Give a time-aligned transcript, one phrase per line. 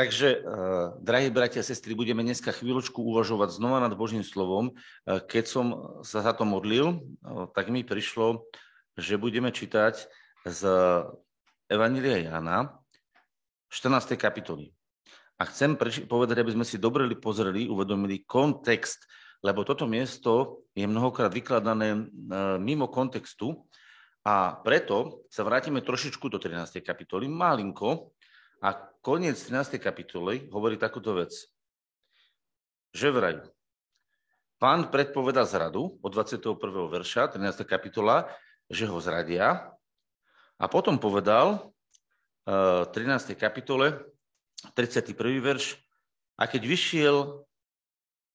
[0.00, 0.42] Takže, eh,
[1.04, 4.72] drahí bratia a sestry, budeme dneska chvíľočku uvažovať znova nad Božím slovom.
[4.72, 5.66] Eh, keď som
[6.00, 8.48] sa za to modlil, eh, tak mi prišlo,
[8.96, 10.08] že budeme čítať
[10.48, 10.60] z
[11.68, 12.80] Evanília Jana,
[13.68, 14.16] 14.
[14.16, 14.72] kapitoly.
[15.36, 15.76] A chcem
[16.08, 19.04] povedať, aby sme si dobre pozreli, uvedomili kontext,
[19.44, 22.08] lebo toto miesto je mnohokrát vykladané
[22.56, 23.68] mimo kontextu
[24.24, 26.80] a preto sa vrátime trošičku do 13.
[26.80, 28.16] kapitoly, malinko,
[28.60, 29.80] a koniec 13.
[29.80, 31.32] kapitoly hovorí takúto vec.
[32.92, 33.36] Že vraj,
[34.60, 36.60] pán predpoveda zradu od 21.
[36.92, 37.64] verša, 13.
[37.64, 38.28] kapitola,
[38.68, 39.72] že ho zradia
[40.60, 41.72] a potom povedal
[42.44, 43.32] v eh, 13.
[43.40, 43.96] kapitole,
[44.76, 45.16] 31.
[45.40, 45.80] verš,
[46.40, 47.16] a keď vyšiel,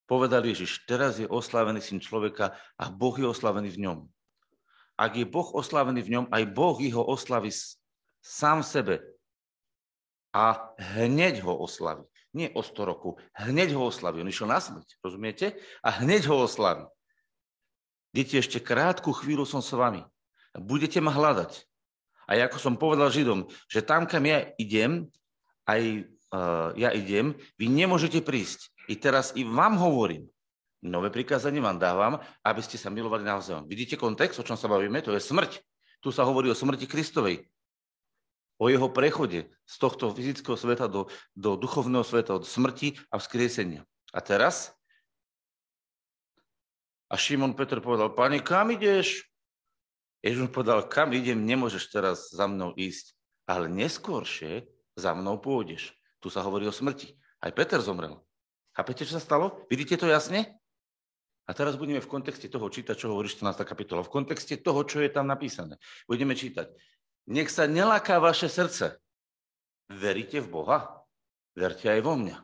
[0.05, 3.99] povedal Ježiš, teraz je oslávený syn človeka a Boh je oslavený v ňom.
[4.93, 7.49] Ak je Boh oslavený v ňom, aj Boh ho oslaví
[8.21, 9.14] sám sebe
[10.35, 12.03] a hneď ho oslaví.
[12.35, 14.19] Nie o 100 roku, hneď ho oslaví.
[14.19, 15.55] On išiel na smrť, rozumiete?
[15.79, 16.83] A hneď ho oslaví.
[18.11, 20.03] Deti, ešte krátku chvíľu som s vami.
[20.51, 21.63] Budete ma hľadať.
[22.27, 25.07] A ako som povedal Židom, že tam, kam ja idem,
[25.63, 26.03] aj
[26.35, 28.67] uh, ja idem, vy nemôžete prísť.
[28.91, 30.27] I teraz i vám hovorím,
[30.83, 33.71] nové prikázanie vám dávam, aby ste sa milovali navzájom.
[33.71, 34.99] Vidíte kontext, o čom sa bavíme?
[34.99, 35.63] To je smrť.
[36.03, 37.47] Tu sa hovorí o smrti Kristovej
[38.55, 43.83] o jeho prechode z tohto fyzického sveta do, do duchovného sveta, od smrti a vzkriesenia.
[44.15, 44.71] A teraz?
[47.11, 49.27] A Šimon Petr povedal, pane, kam ideš?
[50.25, 53.13] Ježiš mu povedal, kam idem, nemôžeš teraz za mnou ísť,
[53.45, 54.65] ale neskôršie
[54.97, 55.93] za mnou pôjdeš.
[56.17, 57.13] Tu sa hovorí o smrti.
[57.43, 58.17] Aj Peter zomrel.
[58.73, 59.61] Chápete, čo sa stalo?
[59.69, 60.57] Vidíte to jasne?
[61.45, 63.53] A teraz budeme v kontexte toho čítať, čo hovorí 14.
[63.61, 64.01] kapitola.
[64.01, 65.77] V kontexte toho, čo je tam napísané.
[66.09, 66.73] Budeme čítať.
[67.25, 69.01] Nech sa nelaká vaše srdce.
[69.89, 71.05] Veríte v Boha?
[71.57, 72.37] Verte aj vo mňa.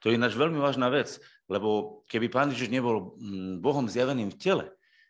[0.00, 1.18] To je ináč veľmi vážna vec,
[1.50, 4.64] lebo keby pán Ježiš nebol mm, Bohom zjaveným v tele,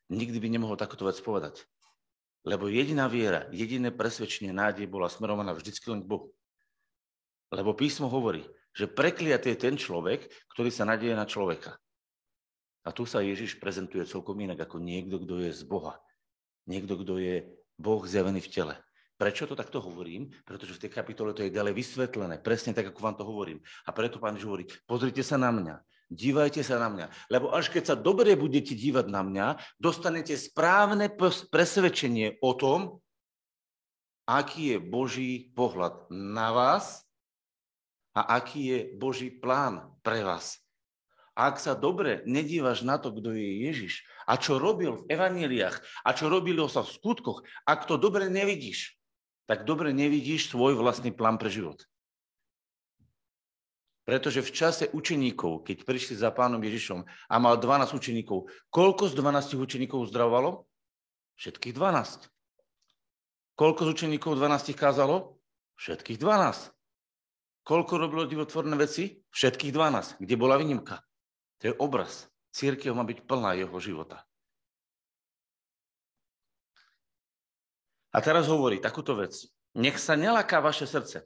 [0.09, 1.69] nikdy by nemohol takúto vec povedať.
[2.49, 6.33] Lebo jediná viera, jediné presvedčenie nádej bola smerovaná vždycky len k Bohu.
[7.53, 10.25] Lebo písmo hovorí, že prekliatý je ten človek,
[10.57, 11.77] ktorý sa nadieje na človeka.
[12.87, 16.01] A tu sa Ježiš prezentuje celkom inak ako niekto, kto je z Boha.
[16.65, 17.35] Niekto, kto je
[17.77, 18.75] Boh zjavený v tele.
[19.19, 20.31] Prečo to takto hovorím?
[20.47, 23.59] Pretože v tej kapitole to je ďalej vysvetlené, presne tak, ako vám to hovorím.
[23.83, 27.83] A preto pán hovorí, pozrite sa na mňa, dívajte sa na mňa, lebo až keď
[27.91, 29.47] sa dobre budete dívať na mňa,
[29.83, 31.11] dostanete správne
[31.51, 33.03] presvedčenie o tom,
[34.23, 37.03] aký je Boží pohľad na vás
[38.15, 40.63] a aký je Boží plán pre vás.
[41.39, 46.11] Ak sa dobre nedívaš na to, kto je Ježiš a čo robil v evaníliách a
[46.15, 48.98] čo robilo sa v skutkoch, ak to dobre nevidíš,
[49.49, 51.89] tak dobre nevidíš svoj vlastný plán pre život.
[54.05, 59.17] Pretože v čase učeníkov, keď prišli za pánom Ježišom a mal 12 učeníkov, koľko z
[59.17, 60.69] 12 učeníkov uzdravovalo?
[61.41, 62.29] Všetkých 12.
[63.57, 65.41] Koľko z učeníkov 12 kázalo?
[65.81, 66.73] Všetkých 12.
[67.65, 69.21] Koľko robilo divotvorné veci?
[69.33, 70.25] Všetkých 12.
[70.25, 71.05] Kde bola výnimka?
[71.61, 72.29] To je obraz.
[72.53, 74.28] Církev má byť plná jeho života.
[78.19, 79.47] A teraz hovorí takúto vec.
[79.79, 81.23] Nech sa nelaká vaše srdce.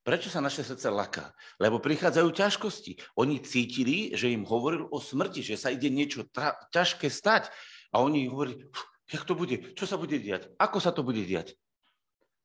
[0.00, 1.36] Prečo sa naše srdce laká?
[1.60, 2.96] Lebo prichádzajú ťažkosti.
[3.20, 7.52] Oni cítili, že im hovoril o smrti, že sa ide niečo tra- ťažké stať.
[7.92, 8.64] A oni hovorili,
[9.12, 11.60] jak to bude, čo sa bude diať, ako sa to bude diať.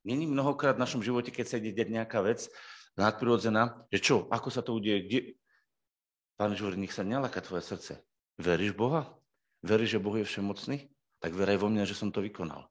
[0.03, 2.51] Není mnohokrát v našom živote, keď sa ide diať nejaká vec
[2.99, 5.39] nadprirodzená, že čo, ako sa to bude, kde...
[6.35, 8.03] Pán hovorí, nech sa nelaká tvoje srdce.
[8.35, 9.07] Veríš Boha?
[9.63, 10.91] Veríš, že Boh je všemocný?
[11.23, 12.67] Tak veraj vo mňa, že som to vykonal.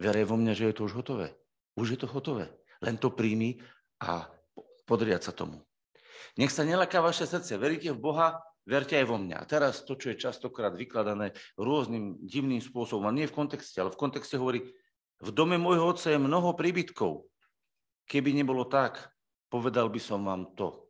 [0.00, 1.36] Veraj vo mňa, že je to už hotové.
[1.76, 2.48] Už je to hotové.
[2.80, 3.60] Len to príjmi
[4.00, 4.24] a
[4.88, 5.60] podriať sa tomu.
[6.40, 7.60] Nech sa nelaká vaše srdce.
[7.60, 9.36] Veríte v Boha, verte aj vo mňa.
[9.44, 13.92] A teraz to, čo je častokrát vykladané rôznym divným spôsobom, a nie v kontexte, ale
[13.92, 14.64] v kontexte hovorí,
[15.20, 17.28] v dome môjho otca je mnoho príbytkov.
[18.08, 19.12] Keby nebolo tak,
[19.52, 20.88] povedal by som vám to.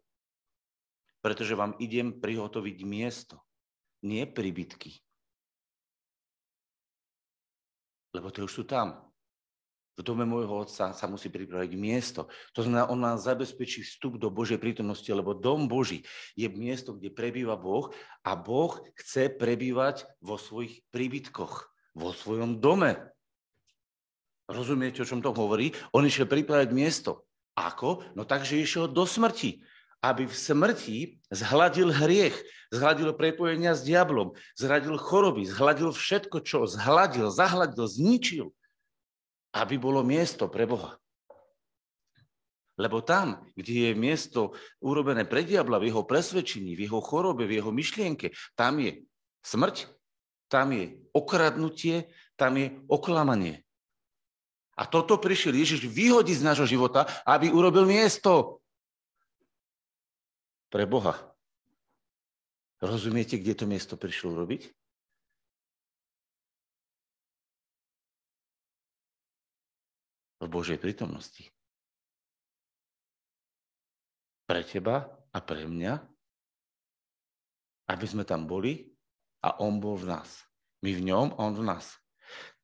[1.18, 3.42] Pretože vám idem prihotoviť miesto,
[4.06, 5.02] nie príbytky.
[8.10, 9.10] Lebo to už sú tam.
[9.98, 12.32] V dome môjho otca sa musí pripraviť miesto.
[12.56, 17.12] To znamená, on nám zabezpečí vstup do Božej prítomnosti, lebo dom Boží je miesto, kde
[17.12, 17.92] prebýva Boh
[18.24, 21.54] a Boh chce prebývať vo svojich príbytkoch,
[21.92, 22.96] vo svojom dome.
[24.48, 25.76] Rozumiete, o čom to hovorí?
[25.92, 27.28] On išiel pripraviť miesto.
[27.60, 28.02] Ako?
[28.16, 29.60] No takže išiel do smrti
[30.00, 30.98] aby v smrti
[31.28, 32.36] zhladil hriech,
[32.72, 38.46] zhladil prepojenia s diablom, zhladil choroby, zhladil všetko, čo zhladil, zahladil, zničil,
[39.52, 40.96] aby bolo miesto pre Boha.
[42.80, 47.60] Lebo tam, kde je miesto urobené pre diabla v jeho presvedčení, v jeho chorobe, v
[47.60, 49.04] jeho myšlienke, tam je
[49.44, 49.84] smrť,
[50.48, 52.08] tam je okradnutie,
[52.40, 53.60] tam je oklamanie.
[54.80, 58.59] A toto prišiel Ježiš vyhodiť z nášho života, aby urobil miesto
[60.70, 61.18] pre Boha.
[62.80, 64.62] Rozumiete, kde to miesto prišlo urobiť?
[70.40, 71.52] V Božej prítomnosti
[74.50, 75.94] pre teba a pre mňa,
[77.86, 78.82] aby sme tam boli
[79.46, 80.42] a on bol v nás.
[80.82, 81.94] My v ňom, on v nás.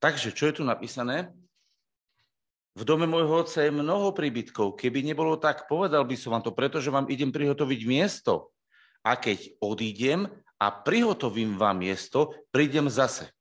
[0.03, 1.31] Takže, čo je tu napísané?
[2.77, 4.77] V dome môjho otca je mnoho príbytkov.
[4.77, 8.53] Keby nebolo tak, povedal by som vám to, pretože vám idem prihotoviť miesto.
[9.01, 10.29] A keď odídem
[10.61, 13.33] a prihotovím vám miesto, prídem zase.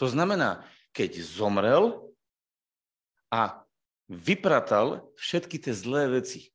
[0.00, 0.64] To znamená,
[0.96, 2.00] keď zomrel
[3.28, 3.60] a
[4.08, 6.48] vypratal všetky tie zlé veci,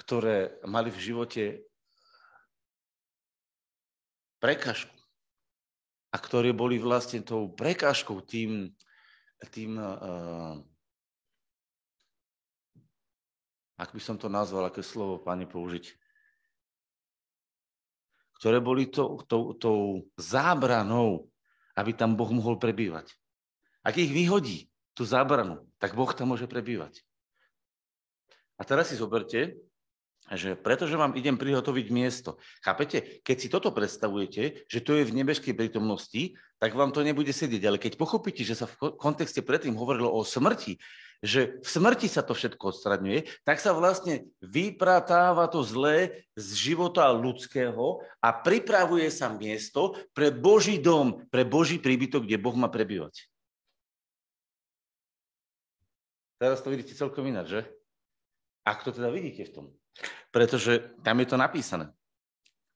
[0.00, 1.44] ktoré mali v živote
[4.40, 4.96] prekažku
[6.08, 8.72] a ktoré boli vlastne tou prekážkou, tým,
[9.52, 10.64] tým uh,
[13.76, 15.92] ak by som to nazval, aké slovo, pani, použiť,
[18.40, 21.28] ktoré boli tou, to, tou zábranou,
[21.76, 23.12] aby tam Boh mohol prebývať.
[23.84, 27.04] Ak ich vyhodí, tú zábranu, tak Boh tam môže prebývať.
[28.56, 29.60] A teraz si zoberte,
[30.32, 32.40] že pretože vám idem prihotoviť miesto.
[32.64, 33.22] Chápete?
[33.22, 37.62] Keď si toto predstavujete, že to je v nebeskej prítomnosti, tak vám to nebude sedieť.
[37.68, 40.80] Ale keď pochopíte, že sa v kontexte predtým hovorilo o smrti,
[41.24, 47.08] že v smrti sa to všetko odstraňuje, tak sa vlastne vypratáva to zlé z života
[47.12, 53.28] ľudského a pripravuje sa miesto pre Boží dom, pre Boží príbytok, kde Boh má prebývať.
[56.36, 57.60] Teraz to vidíte celkom ináč, že?
[58.66, 59.66] Ak to teda vidíte v tom.
[60.28, 61.88] Pretože tam je to napísané.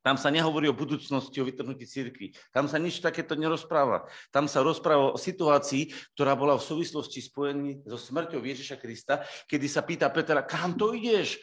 [0.01, 2.33] Tam sa nehovorí o budúcnosti, o vytrhnutí církvy.
[2.57, 4.09] Tam sa nič takéto nerozpráva.
[4.33, 9.67] Tam sa rozpráva o situácii, ktorá bola v súvislosti spojený so smrťou Ježiša Krista, kedy
[9.69, 11.37] sa pýta Petra, kam to ideš?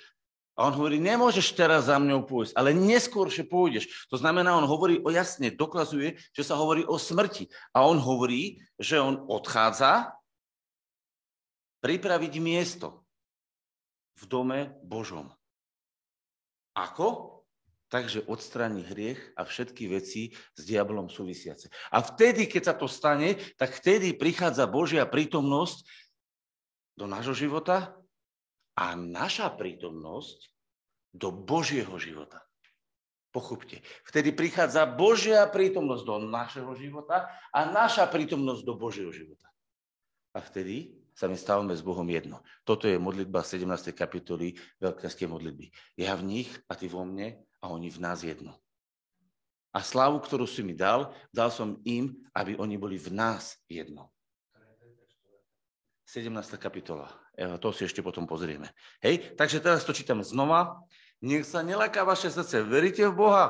[0.58, 4.10] A on hovorí, nemôžeš teraz za mňou pôjsť, ale neskôršie pôjdeš.
[4.10, 7.46] To znamená, on hovorí o jasne, dokazuje, že sa hovorí o smrti.
[7.78, 10.18] A on hovorí, že on odchádza
[11.86, 13.06] pripraviť miesto
[14.18, 15.30] v dome Božom.
[16.74, 17.37] Ako?
[17.88, 21.72] Takže odstráni hriech a všetky veci s diablom súvisiace.
[21.92, 25.88] A vtedy, keď sa to stane, tak vtedy prichádza Božia prítomnosť
[27.00, 27.96] do nášho života
[28.76, 30.52] a naša prítomnosť
[31.16, 32.44] do Božieho života.
[33.32, 33.80] Pochopte.
[34.04, 39.48] Vtedy prichádza Božia prítomnosť do našeho života a naša prítomnosť do Božieho života.
[40.36, 42.46] A vtedy sa my stávame s Bohom jedno.
[42.62, 43.90] Toto je modlitba 17.
[43.94, 45.66] kapitoly veľkňazskej modlitby.
[45.98, 47.42] Ja v nich a ty vo mne
[47.72, 48.56] oni v nás jedno.
[49.76, 54.10] A slávu, ktorú si mi dal, dal som im, aby oni boli v nás jedno.
[56.08, 56.32] 17.
[56.58, 57.12] kapitola.
[57.60, 58.72] To si ešte potom pozrieme.
[59.04, 60.82] Hej, takže teraz to čítam znova.
[61.20, 62.64] Nech sa nelaká vaše srdce.
[62.64, 63.46] Veríte v Boha?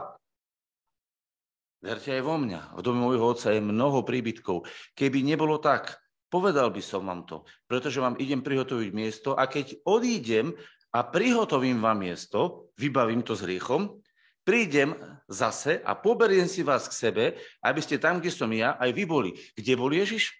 [1.80, 2.75] Verte aj vo mňa.
[2.75, 4.66] V dome môjho otca je mnoho príbytkov.
[4.98, 9.80] Keby nebolo tak, Povedal by som vám to, pretože vám idem prihotoviť miesto a keď
[9.88, 10.52] odídem
[10.92, 14.04] a prihotovím vám miesto, vybavím to s hriechom,
[14.47, 14.95] prídem
[15.27, 17.25] zase a poberiem si vás k sebe,
[17.59, 19.35] aby ste tam, kde som ja, aj vy boli.
[19.59, 20.31] Kde bol Ježiš?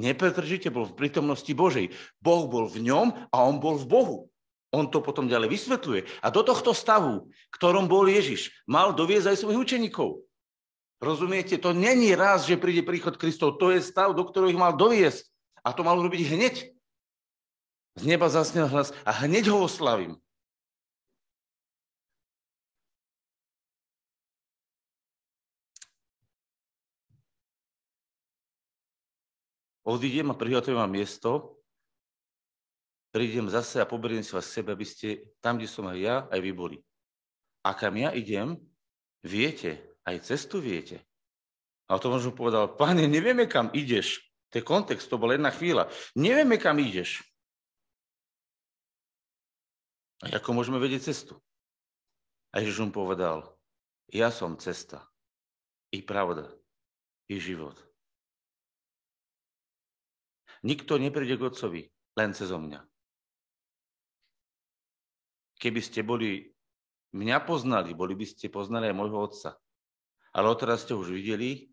[0.00, 1.92] Nepretržite bol v prítomnosti Božej.
[2.24, 4.18] Boh bol v ňom a on bol v Bohu.
[4.72, 6.24] On to potom ďalej vysvetľuje.
[6.24, 10.24] A do tohto stavu, ktorom bol Ježiš, mal doviezť aj svojich učeníkov.
[11.02, 11.58] Rozumiete?
[11.60, 13.58] To není raz, že príde príchod Kristov.
[13.58, 15.26] To je stav, do ktorého ich mal doviesť.
[15.66, 16.54] A to mal urobiť hneď.
[17.98, 20.16] Z neba zasnel hlas a hneď ho oslavím.
[29.84, 31.60] Odídem a prihotovím vám miesto,
[33.10, 36.40] prídem zase a poberiem si vás sebe, aby ste tam, kde som aj ja, aj
[36.40, 36.78] vy boli.
[37.64, 38.60] A kam ja idem,
[39.24, 41.00] viete, aj cestu viete.
[41.90, 44.22] A to možno povedal, páne, nevieme, kam ideš.
[44.54, 45.90] To je kontext, to bola jedna chvíľa.
[46.14, 47.24] Nevieme, kam ideš.
[50.20, 51.40] A ako môžeme vedieť cestu?
[52.52, 53.56] A Ježiš mu povedal,
[54.10, 55.06] ja som cesta,
[55.94, 56.50] i pravda,
[57.30, 57.89] i život.
[60.60, 61.82] Nikto nepríde k Otcovi
[62.20, 62.84] len cez mňa.
[65.60, 66.52] Keby ste boli
[67.12, 69.56] mňa poznali, boli by ste poznali aj môjho Otca.
[70.32, 71.72] Ale odteraz ste už videli,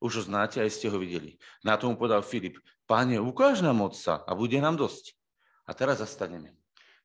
[0.00, 1.36] už ho znáte, aj ste ho videli.
[1.64, 5.16] Na tomu povedal Filip, páne, ukáž nám Otca a bude nám dosť.
[5.66, 6.56] A teraz zastaneme.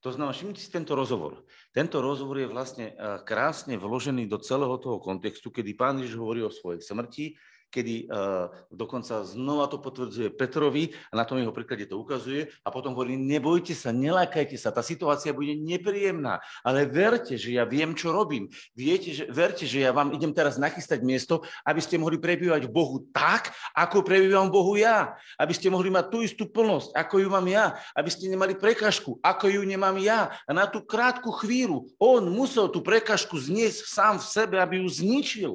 [0.01, 1.45] To znamená, všimnite si tento rozhovor.
[1.69, 6.41] Tento rozhovor je vlastne eh, krásne vložený do celého toho kontextu, kedy pán Ježiš hovorí
[6.41, 7.37] o svojej smrti,
[7.71, 12.69] kedy uh, dokonca znova to potvrdzuje Petrovi a na tom jeho príklade to ukazuje a
[12.69, 17.95] potom hovorí, nebojte sa, nelákajte sa, tá situácia bude nepríjemná, ale verte, že ja viem,
[17.95, 18.51] čo robím.
[18.75, 23.07] Viete, že, verte, že ja vám idem teraz nachystať miesto, aby ste mohli prebývať Bohu
[23.15, 25.15] tak, ako prebývam Bohu ja.
[25.39, 27.79] Aby ste mohli mať tú istú plnosť, ako ju mám ja.
[27.95, 30.35] Aby ste nemali prekažku, ako ju nemám ja.
[30.43, 34.87] A na tú krátku chvíľu on musel tú prekažku zniesť sám v sebe, aby ju
[34.91, 35.53] zničil.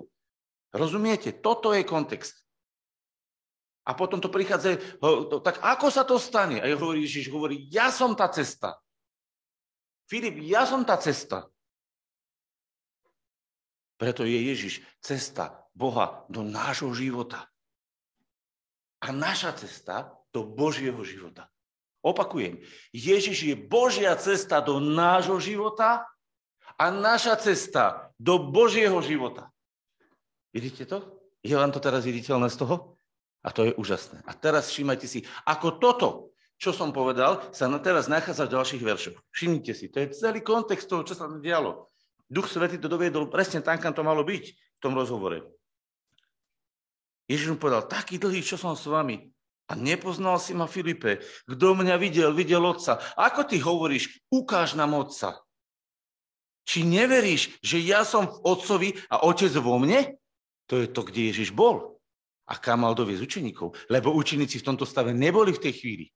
[0.75, 1.35] Rozumiete?
[1.37, 2.47] Toto je kontext.
[3.87, 4.83] A potom to prichádza,
[5.47, 6.59] tak ako sa to stane?
[6.59, 8.83] A hovorí, Ježiš hovorí, ja som tá cesta.
[10.11, 11.47] Filip, ja som tá cesta.
[13.95, 17.47] Preto je Ježiš cesta Boha do nášho života.
[18.99, 21.47] A naša cesta do Božieho života.
[22.03, 26.07] Opakujem, Ježiš je Božia cesta do nášho života
[26.79, 29.51] a naša cesta do Božieho života.
[30.57, 31.05] Vidíte to?
[31.45, 32.97] Je vám to teraz viditeľné z toho?
[33.45, 34.25] A to je úžasné.
[34.25, 36.09] A teraz všímajte si, ako toto,
[36.57, 39.17] čo som povedal, sa teraz nachádza v ďalších veršoch.
[39.37, 41.93] Všimnite si, to je celý kontext toho, čo sa dialo.
[42.33, 45.45] Duch Svetý to doviedol presne tam, kam to malo byť v tom rozhovore.
[47.29, 49.29] Ježiš mu povedal, taký dlhý, čo som s vami.
[49.69, 51.21] A nepoznal si ma, Filipe.
[51.45, 52.97] Kto mňa videl, videl otca.
[53.19, 55.37] Ako ty hovoríš, ukáž nám otca.
[56.65, 60.17] Či neveríš, že ja som v otcovi a otec vo mne?
[60.67, 61.99] To je to, kde Ježiš bol.
[62.47, 63.75] A kam mal doviezť učeníkov.
[63.91, 66.07] Lebo učeníci v tomto stave neboli v tej chvíli.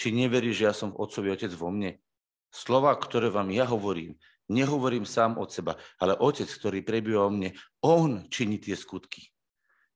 [0.00, 2.00] Či neveríš, že ja som Otcovi Otec vo mne?
[2.48, 4.16] Slova, ktoré vám ja hovorím,
[4.48, 7.52] nehovorím sám od seba, ale Otec, ktorý prebýva o mne,
[7.84, 9.28] On činí tie skutky.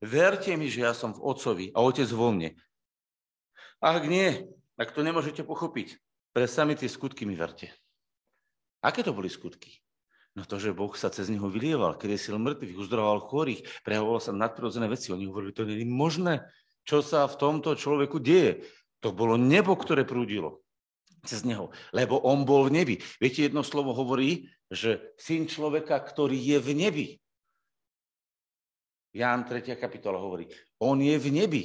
[0.04, 2.52] Verte mi, že ja som v Otcovi a Otec vo mne.
[3.80, 4.44] Ak nie,
[4.74, 5.98] ak to nemôžete pochopiť,
[6.34, 7.70] pre sami tie skutky mi verte.
[8.82, 9.70] Aké to boli skutky?
[10.34, 14.90] No to, že Boh sa cez neho vylieval, kriesil mŕtvych, uzdravoval chorých, prejavoval sa nadprirodzené
[14.90, 15.14] veci.
[15.14, 16.42] Oni hovorili, to nie je možné,
[16.82, 18.66] čo sa v tomto človeku deje.
[19.06, 20.66] To bolo nebo, ktoré prúdilo
[21.22, 22.94] cez neho, lebo on bol v nebi.
[23.22, 27.06] Viete, jedno slovo hovorí, že syn človeka, ktorý je v nebi.
[29.14, 29.78] Ján 3.
[29.78, 30.50] kapitola hovorí,
[30.82, 31.64] on je v nebi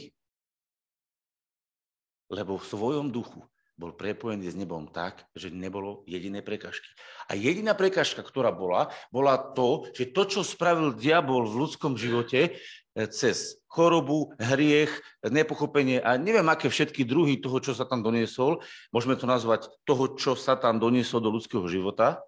[2.29, 3.41] lebo v svojom duchu
[3.79, 6.91] bol prepojený s nebom tak, že nebolo jediné prekažky.
[7.31, 12.39] A jediná prekažka, ktorá bola, bola to, že to, čo spravil diabol v ľudskom živote
[12.43, 14.91] e, cez chorobu, hriech,
[15.23, 18.59] nepochopenie a neviem, aké všetky druhy toho, čo sa tam doniesol,
[18.91, 22.19] môžeme to nazvať toho, čo sa tam doniesol do ľudského života,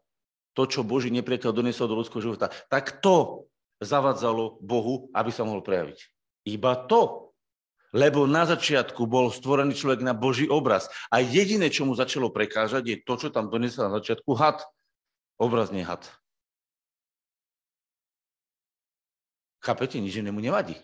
[0.55, 3.47] to, čo Boží nepriateľ doniesol do ľudského života, tak to
[3.83, 5.99] zavadzalo Bohu, aby sa mohol prejaviť.
[6.47, 7.30] Iba to
[7.91, 10.87] lebo na začiatku bol stvorený človek na Boží obraz.
[11.11, 14.63] A jediné, čo mu začalo prekážať, je to, čo tam donesol na začiatku had.
[15.35, 16.07] Obrazne had.
[19.61, 19.99] Chápete?
[20.01, 20.79] Nič mu nevadí.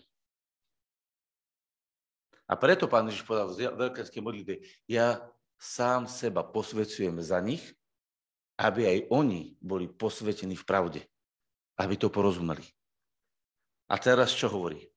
[2.48, 4.54] A preto pán Ježiš povedal v veľkánskej modlitbe,
[4.88, 5.20] ja
[5.60, 7.60] sám seba posvecujem za nich,
[8.56, 11.00] aby aj oni boli posvetení v pravde.
[11.76, 12.64] Aby to porozumeli.
[13.92, 14.87] A teraz čo hovorí?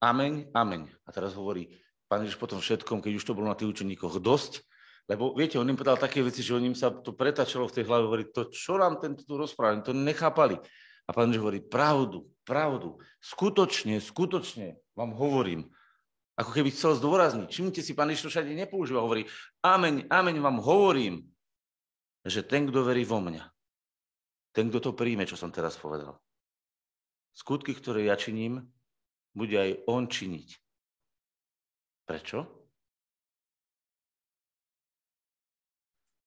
[0.00, 0.88] Ameň, ameň.
[1.04, 1.76] A teraz hovorí
[2.08, 4.64] pán Ježiš potom všetkom, keď už to bolo na tých učeníkoch dosť,
[5.12, 7.84] lebo viete, on im povedal také veci, že on im sa to pretačalo v tej
[7.84, 10.56] hlave, hovorí, to čo nám tento tu rozpráva, to nechápali.
[11.04, 15.68] A pán Ježiš hovorí, pravdu, pravdu, skutočne, skutočne vám hovorím.
[16.40, 17.52] Ako keby chcel zdôrazniť.
[17.52, 19.28] Všimnite si, pán Ježiš to všade nepoužíva, hovorí,
[19.60, 21.28] ameň, ameň vám hovorím,
[22.24, 23.44] že ten, kto verí vo mňa,
[24.56, 26.16] ten, kto to príjme, čo som teraz povedal.
[27.36, 28.64] Skutky, ktoré ja činím,
[29.34, 30.48] bude aj on činiť.
[32.06, 32.38] Prečo?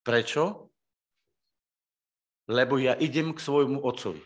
[0.03, 0.71] Prečo?
[2.51, 4.19] Lebo ja idem k svojmu otcovi.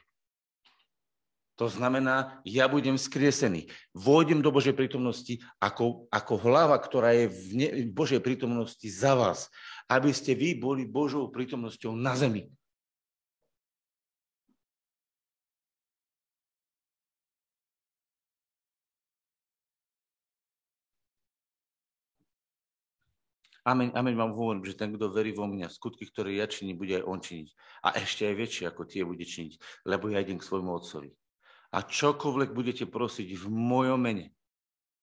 [1.57, 3.65] To znamená, ja budem skriesený.
[3.89, 9.17] Vôjdem do Božej prítomnosti ako, ako hlava, ktorá je v, ne, v Božej prítomnosti za
[9.17, 9.49] vás.
[9.89, 12.45] Aby ste vy boli Božou prítomnosťou na zemi.
[23.67, 26.95] Amen, amen vám hovorím, že ten, kto verí vo mňa, skutky, ktoré ja činím, bude
[26.95, 27.47] aj on činiť.
[27.83, 31.11] A ešte aj väčšie, ako tie bude činiť, lebo ja idem k svojmu otcovi.
[31.75, 34.31] A čokoľvek budete prosiť v mojom mene,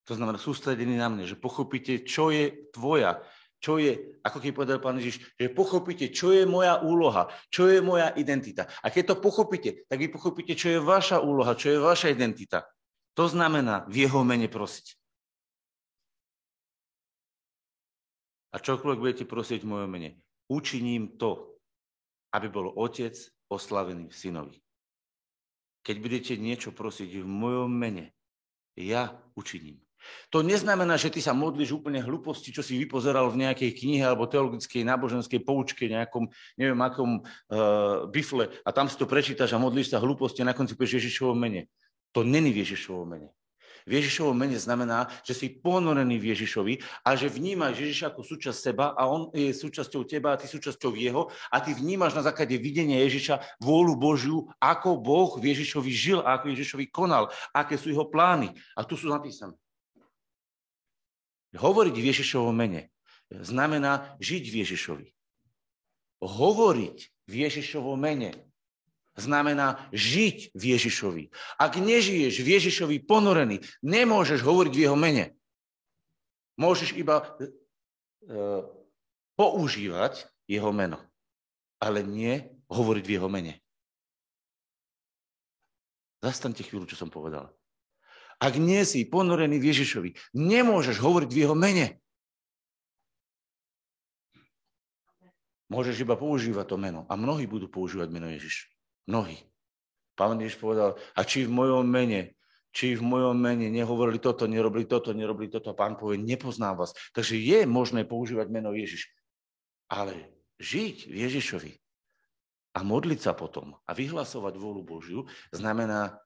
[0.08, 3.20] to znamená sústredený na mne, že pochopíte, čo je tvoja,
[3.60, 7.84] čo je, ako keď povedal pán Ježiš, že pochopíte, čo je moja úloha, čo je
[7.84, 8.64] moja identita.
[8.80, 12.68] A keď to pochopíte, tak vy pochopíte, čo je vaša úloha, čo je vaša identita.
[13.16, 15.03] To znamená v jeho mene prosiť.
[18.54, 21.58] A čokoľvek budete prosiť v mojom mene, učiním to,
[22.30, 23.18] aby bol otec
[23.50, 24.56] oslavený v synovi.
[25.82, 28.14] Keď budete niečo prosiť v mojom mene,
[28.78, 29.82] ja učiním.
[30.30, 34.28] To neznamená, že ty sa modlíš úplne hlúposti, čo si vypozeral v nejakej knihe alebo
[34.28, 36.28] teologickej náboženskej poučke, nejakom,
[36.60, 40.56] neviem akom uh, bifle a tam si to prečítaš a modlíš sa hlúposti a na
[40.56, 41.72] konci povieš Ježišovom mene.
[42.12, 43.28] To není v Ježišovom mene.
[43.84, 48.56] V Ježišovom mene znamená, že si ponorený v Ježišovi a že vnímaš Ježiša ako súčasť
[48.56, 52.56] seba a on je súčasťou teba a ty súčasťou jeho a ty vnímaš na základe
[52.56, 57.92] videnia Ježiša vôľu Božiu, ako Boh v Ježišovi žil a ako Ježišovi konal, aké sú
[57.92, 58.56] jeho plány.
[58.72, 59.52] A tu sú napísané.
[61.52, 62.88] Hovoriť v Ježišovom mene
[63.28, 65.06] znamená žiť v Ježišovi.
[66.24, 66.98] Hovoriť
[67.28, 68.32] v Ježišovom mene
[69.14, 71.24] znamená žiť v Ježišovi.
[71.58, 75.34] Ak nežiješ v Ježišovi ponorený, nemôžeš hovoriť v jeho mene.
[76.58, 77.46] Môžeš iba e,
[79.34, 80.98] používať jeho meno,
[81.82, 83.58] ale nie hovoriť v jeho mene.
[86.22, 87.52] Zastaňte chvíľu, čo som povedal.
[88.42, 92.02] Ak nie si ponorený v Ježišovi, nemôžeš hovoriť v jeho mene.
[95.70, 97.06] Môžeš iba používať to meno.
[97.08, 98.73] A mnohí budú používať meno Ježiš.
[99.04, 99.36] Mnohí.
[100.14, 102.38] Pán Ježiš povedal, a či v mojom mene,
[102.70, 105.74] či v mojom mene nehovorili toto, nerobili toto, nerobili toto.
[105.74, 106.94] A pán povie, nepoznám vás.
[107.14, 109.10] Takže je možné používať meno Ježiš.
[109.90, 110.14] Ale
[110.62, 111.72] žiť v Ježišovi
[112.74, 115.20] a modliť sa potom a vyhlasovať vôľu Božiu
[115.54, 116.18] znamená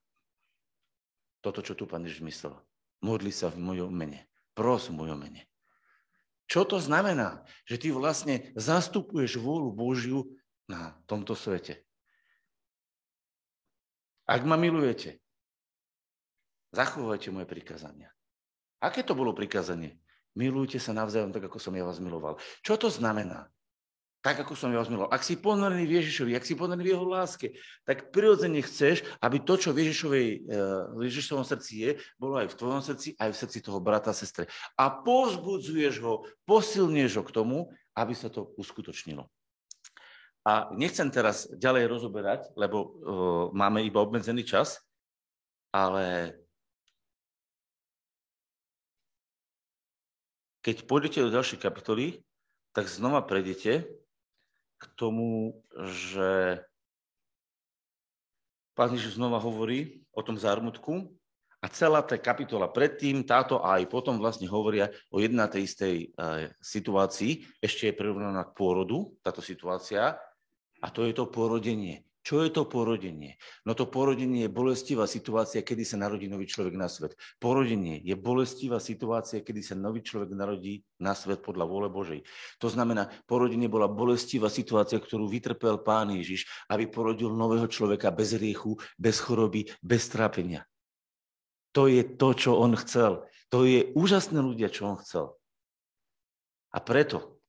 [1.41, 2.55] toto, čo tu pán Ježiš myslel.
[3.01, 4.27] Modli sa v mojom mene.
[4.53, 5.47] Pros v mojom mene.
[6.49, 7.45] Čo to znamená?
[7.69, 10.25] Že ty vlastne zastupuješ vôľu Božiu
[10.65, 11.85] na tomto svete.
[14.29, 15.17] Ak ma milujete,
[16.69, 18.13] zachovajte moje prikázania.
[18.77, 19.97] Aké to bolo prikázanie?
[20.37, 22.37] Milujte sa navzájom tak, ako som ja vás miloval.
[22.61, 23.49] Čo to znamená?
[24.19, 25.11] tak ako som vás miloval.
[25.15, 27.55] Ak si ponorený v Ježišovi, ak si ponorený v jeho láske,
[27.87, 30.43] tak prirodzene chceš, aby to, čo v, eh,
[30.91, 34.51] v Ježišovom srdci je, bolo aj v tvojom srdci, aj v srdci toho brata sestre.
[34.75, 39.23] A pozbudzuješ ho, posilnieš ho k tomu, aby sa to uskutočnilo.
[40.49, 42.89] A nechcem teraz ďalej rozoberať, lebo uh,
[43.53, 44.81] máme iba obmedzený čas,
[45.69, 46.33] ale
[50.65, 52.25] keď pôjdete do ďalšej kapitoly,
[52.73, 53.93] tak znova prejdete
[54.81, 56.65] k tomu, že
[58.73, 61.13] Pán Ježiš znova hovorí o tom zármutku
[61.61, 65.95] a celá tá kapitola predtým, táto a aj potom vlastne hovoria o jednej tej istej
[65.99, 66.07] e,
[66.63, 67.43] situácii.
[67.59, 70.15] Ešte je prirovnaná k pôrodu táto situácia
[70.79, 72.03] a to je to porodenie.
[72.19, 73.39] Čo je to porodenie?
[73.63, 77.15] No to porodenie je bolestivá situácia, kedy sa narodí nový človek na svet.
[77.39, 82.21] Porodenie je bolestivá situácia, kedy sa nový človek narodí na svet podľa vôle Božej.
[82.61, 88.35] To znamená, porodenie bola bolestivá situácia, ktorú vytrpel Pán Ježiš, aby porodil nového človeka bez
[88.37, 90.67] riechu, bez choroby, bez trápenia.
[91.73, 93.25] To je to, čo on chcel.
[93.49, 95.33] To je úžasné ľudia, čo on chcel.
[96.69, 97.41] A preto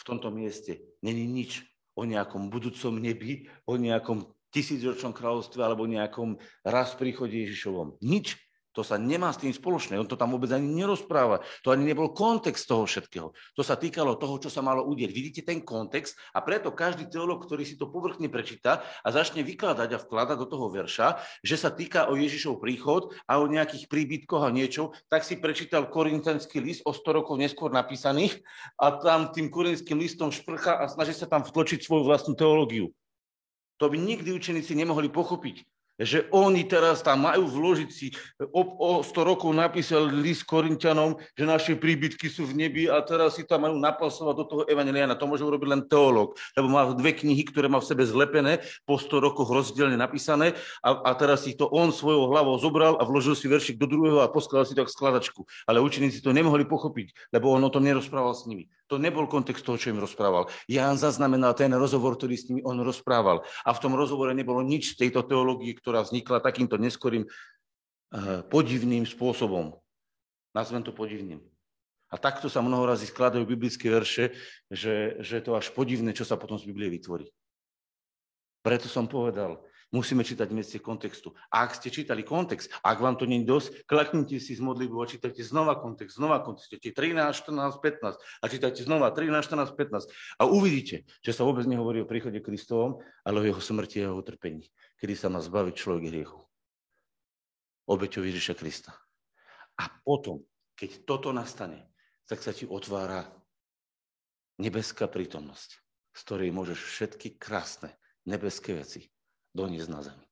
[0.00, 1.62] v tomto mieste není nič
[1.96, 7.96] o nejakom budúcom nebi, o nejakom tisícročnom kráľovstve alebo nejakom raz príchode Ježišovom.
[8.04, 8.36] Nič.
[8.72, 10.00] To sa nemá s tým spoločné.
[10.00, 11.44] On to tam vôbec ani nerozpráva.
[11.60, 13.36] To ani nebol kontext toho všetkého.
[13.56, 15.10] To sa týkalo toho, čo sa malo udieť.
[15.12, 19.88] Vidíte ten kontext a preto každý teolog, ktorý si to povrchne prečíta a začne vykladať
[19.92, 24.48] a vkladať do toho verša, že sa týka o Ježišov príchod a o nejakých príbytkoch
[24.48, 28.40] a niečo, tak si prečítal korintenský list o 100 rokov neskôr napísaných
[28.80, 32.88] a tam tým korinským listom šprcha a snaží sa tam vtločiť svoju vlastnú teológiu.
[33.80, 35.71] To by nikdy učeníci nemohli pochopiť
[36.02, 41.44] že oni teraz tam majú vložiť si, o, o 100 rokov napísal list Korintianom, že
[41.46, 45.18] naše príbytky sú v nebi a teraz si tam majú napasovať do toho Evangeliana.
[45.18, 48.98] To môže urobiť len teológ, lebo má dve knihy, ktoré má v sebe zlepené, po
[48.98, 53.38] 100 rokoch rozdielne napísané a, a teraz si to on svojou hlavou zobral a vložil
[53.38, 55.40] si veršik do druhého a poskladal si to ako skladačku.
[55.70, 58.66] Ale učeníci to nemohli pochopiť, lebo on o tom nerozprával s nimi.
[58.92, 60.52] To nebol kontext toho, čo im rozprával.
[60.68, 63.40] Ján zaznamenal ten rozhovor, ktorý s nimi on rozprával.
[63.64, 69.08] A v tom rozhovore nebolo nič z tejto teológie, ktorá vznikla takýmto neskorým eh, podivným
[69.08, 69.80] spôsobom.
[70.52, 71.40] Nazvem to podivným.
[72.12, 74.36] A takto sa mnoho razy skladajú biblické verše,
[74.68, 77.32] že, že to až podivné, čo sa potom z Biblie vytvorí.
[78.60, 81.36] Preto som povedal, Musíme čítať veci kontextu.
[81.52, 84.96] A ak ste čítali kontext, ak vám to nie je dosť, klaknite si z modlitbu
[84.96, 86.72] a čítajte znova kontext, znova kontext.
[86.72, 91.68] Čítajte 13, 14, 15 a čítajte znova 13, 14, 15 a uvidíte, že sa vôbec
[91.68, 94.64] nehovorí o príchode Kristovom, ale o jeho smrti a jeho utrpení,
[94.96, 96.40] kedy sa má zbaviť človek hriechu.
[97.84, 98.96] Obeťou Ježiša Krista.
[99.76, 100.40] A potom,
[100.72, 101.92] keď toto nastane,
[102.24, 103.28] tak sa ti otvára
[104.56, 105.70] nebeská prítomnosť,
[106.16, 107.92] z ktorej môžeš všetky krásne
[108.24, 109.11] nebeské veci
[109.52, 110.26] doniesť na zemi.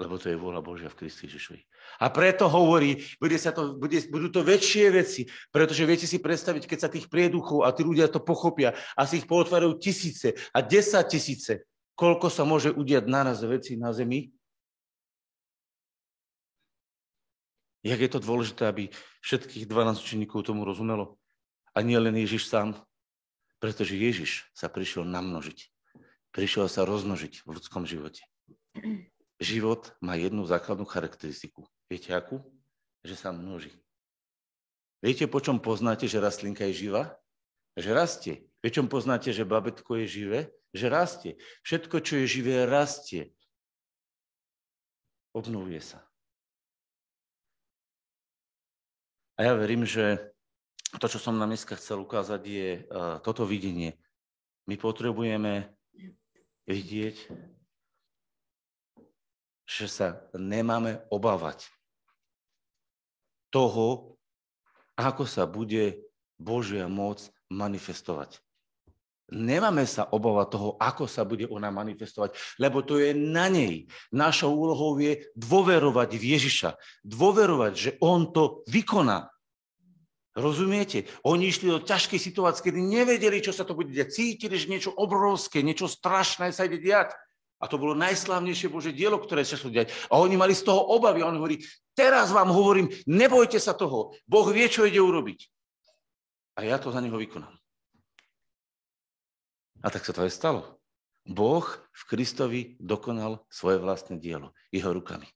[0.00, 1.60] Lebo to je vôľa Božia v Kristi Ježišovi.
[2.00, 6.64] A preto hovorí, bude sa to, bude, budú to väčšie veci, pretože viete si predstaviť,
[6.64, 10.64] keď sa tých prieduchov a tí ľudia to pochopia a si ich pootvárajú tisíce a
[10.64, 11.52] desať tisíce,
[12.00, 14.32] koľko sa môže udiať naraz veci na zemi,
[17.80, 18.92] Jak je to dôležité, aby
[19.24, 21.16] všetkých 12 učeníkov tomu rozumelo.
[21.72, 22.76] A nie len Ježiš sám,
[23.56, 25.79] pretože Ježiš sa prišiel namnožiť.
[26.30, 28.22] Prišiel sa rozmnožiť v ľudskom živote.
[29.40, 31.66] Život má jednu základnú charakteristiku.
[31.88, 32.44] Viete akú?
[33.02, 33.72] Že sa množí.
[35.00, 37.16] Viete, po čom poznáte, že rastlinka je živá?
[37.74, 38.34] Že rastie.
[38.60, 40.40] Viete, čom poznáte, že babetko je živé?
[40.76, 41.32] Že rastie.
[41.64, 43.32] Všetko, čo je živé, rastie.
[45.32, 46.04] Obnovuje sa.
[49.40, 50.20] A ja verím, že
[51.00, 53.96] to, čo som nám dneska chcel ukázať, je uh, toto videnie.
[54.68, 55.79] My potrebujeme
[56.70, 57.16] vidieť,
[59.66, 61.66] že sa nemáme obávať
[63.50, 64.14] toho,
[64.94, 65.98] ako sa bude
[66.38, 68.38] Božia moc manifestovať.
[69.30, 73.86] Nemáme sa obávať toho, ako sa bude ona manifestovať, lebo to je na nej.
[74.10, 76.74] Našou úlohou je dôverovať v Ježiša.
[77.06, 79.30] Dôverovať, že on to vykoná.
[80.30, 81.10] Rozumiete?
[81.26, 84.14] Oni išli do ťažkej situácie, kedy nevedeli, čo sa to bude diať.
[84.14, 87.10] Cítili, že niečo obrovské, niečo strašné sa ide diať.
[87.60, 89.92] A to bolo najslávnejšie Bože dielo, ktoré sa diať.
[90.08, 91.20] A oni mali z toho obavy.
[91.20, 91.60] A on hovorí,
[91.92, 94.16] teraz vám hovorím, nebojte sa toho.
[94.24, 95.44] Boh vie, čo ide urobiť.
[96.56, 97.52] A ja to za neho vykonám.
[99.82, 100.80] A tak sa to aj stalo.
[101.26, 105.28] Boh v Kristovi dokonal svoje vlastné dielo, jeho rukami.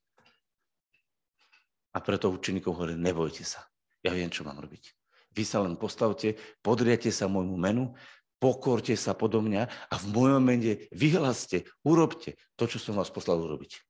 [1.93, 3.69] A preto učeníkov hovorí, nebojte sa.
[4.05, 4.93] Ja viem, čo mám robiť.
[5.35, 7.97] Vy sa len postavte, podriate sa môjmu menu,
[8.39, 13.41] pokorte sa podo mňa a v mojom mene vyhlaste, urobte to, čo som vás poslal
[13.41, 13.81] urobiť.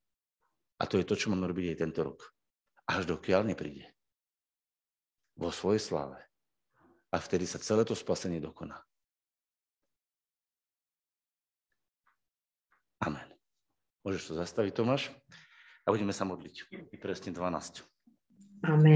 [0.79, 2.31] A to je to, čo mám robiť aj tento rok.
[2.87, 3.91] Až dokiaľ nepríde.
[5.35, 6.23] Vo svojej sláve.
[7.11, 8.79] A vtedy sa celé to spasenie dokoná.
[13.03, 13.27] Amen.
[14.07, 15.11] Môžeš to zastaviť, Tomáš?
[15.85, 16.71] A budeme sa modliť.
[16.93, 17.85] I presne 12.
[18.65, 18.93] Amen.